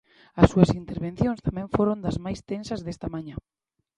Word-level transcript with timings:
As 0.41 0.49
súas 0.51 0.71
intervencións 0.81 1.43
tamén 1.47 1.67
foron 1.75 2.03
das 2.05 2.17
máis 2.25 2.39
tensas 2.51 2.83
desta 2.85 3.07
mañá. 3.15 3.35